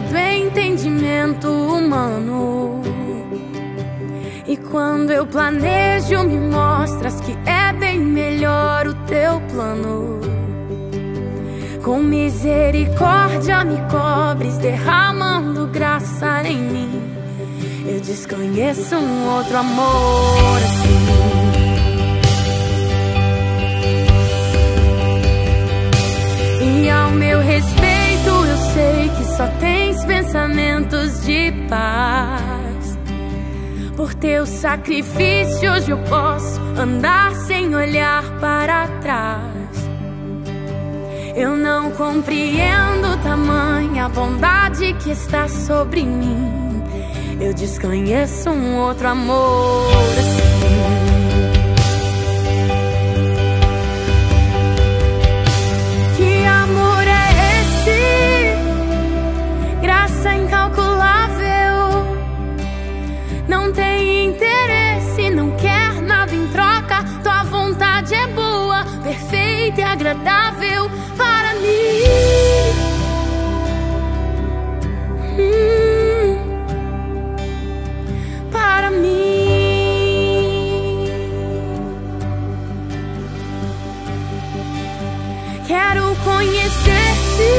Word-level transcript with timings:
todo 0.00 0.16
entendimento 0.16 1.48
humano. 1.48 2.82
E 4.46 4.56
quando 4.56 5.10
eu 5.10 5.26
planejo, 5.26 6.22
me 6.22 6.38
mostras 6.38 7.20
que 7.20 7.36
é 7.44 7.72
bem 7.72 7.98
melhor 7.98 8.86
o 8.86 8.94
teu 9.06 9.40
plano. 9.52 10.20
Com 11.82 11.98
misericórdia 11.98 13.64
me 13.64 13.76
cobres, 13.90 14.56
derramando 14.58 15.66
graça 15.66 16.42
em 16.44 16.58
mim. 16.58 17.02
Eu 17.86 18.00
desconheço 18.00 18.94
um 18.96 19.36
outro 19.36 19.56
amor 19.56 20.58
assim. 20.58 21.08
E 26.84 26.90
ao 26.90 27.10
meu 27.10 27.40
respeito, 27.40 27.87
sei 28.74 29.08
que 29.10 29.24
só 29.36 29.46
tens 29.58 30.04
pensamentos 30.04 31.24
de 31.24 31.52
paz. 31.68 32.98
Por 33.96 34.14
teu 34.14 34.46
sacrifício, 34.46 35.72
hoje 35.72 35.90
eu 35.90 35.98
posso 36.04 36.60
andar 36.76 37.34
sem 37.34 37.74
olhar 37.74 38.22
para 38.38 38.86
trás. 39.00 39.58
Eu 41.34 41.56
não 41.56 41.90
compreendo 41.92 43.22
tamanha 43.22 44.08
bondade 44.08 44.92
que 44.94 45.10
está 45.10 45.48
sobre 45.48 46.02
mim. 46.04 46.82
Eu 47.40 47.54
desconheço 47.54 48.50
um 48.50 48.76
outro 48.76 49.08
amor 49.08 49.86
assim. 50.18 51.07
Agradável 69.92 70.90
para 71.16 71.54
mim. 71.54 72.02
Hum, 75.38 76.36
para 78.52 78.90
mim. 78.90 79.08
Quero 85.66 86.14
conhecer-te, 86.24 87.52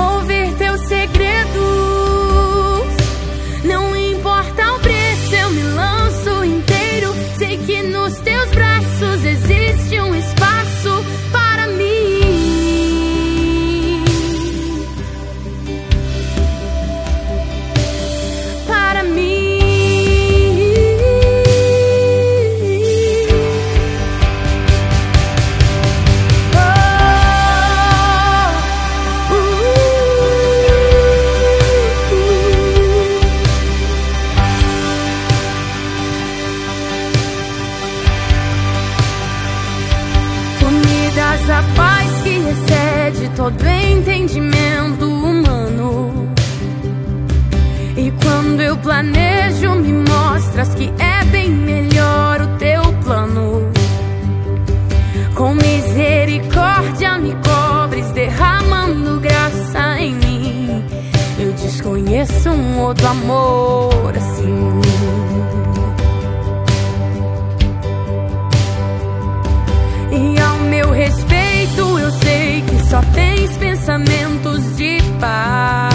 ouvir 0.00 0.54
teus 0.56 0.80
segredos. 0.88 1.77
Desconheço 62.18 62.50
um 62.50 62.80
outro 62.80 63.06
amor 63.06 64.12
assim. 64.16 64.80
E 70.10 70.40
ao 70.40 70.58
meu 70.58 70.90
respeito 70.90 71.98
eu 71.98 72.10
sei 72.10 72.62
que 72.62 72.88
só 72.88 73.00
tens 73.14 73.56
pensamentos 73.58 74.76
de 74.76 74.98
paz. 75.20 75.94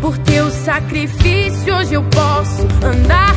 Por 0.00 0.16
teu 0.18 0.50
sacrifício, 0.50 1.74
hoje 1.74 1.94
eu 1.94 2.02
posso 2.04 2.62
andar 2.84 3.34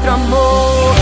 outro 0.00 0.12
amor 0.12 0.99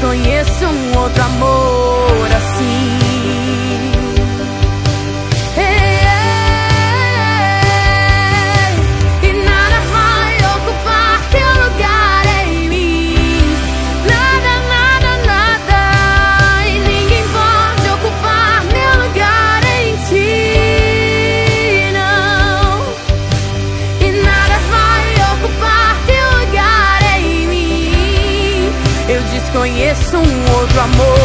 conheço 0.00 0.66
um 0.66 0.98
outro 0.98 1.22
amor. 1.22 2.39
Um 30.18 30.54
outro 30.54 30.80
amor. 30.80 31.19